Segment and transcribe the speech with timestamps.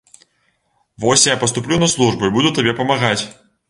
[1.05, 3.19] Вось я паступлю на службу і буду табе памагаць.